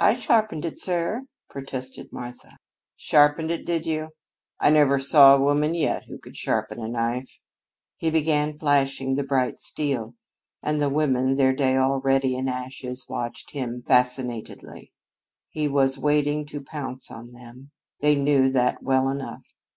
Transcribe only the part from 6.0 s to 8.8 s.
who could sharpen a knife." He began